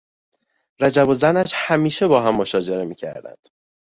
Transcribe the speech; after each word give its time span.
رجب 0.79 1.07
و 1.09 1.13
زنش 1.13 1.51
همیشه 1.55 2.07
با 2.07 2.21
هم 2.21 2.35
مشاجره 2.35 2.85
میکردند. 2.85 3.47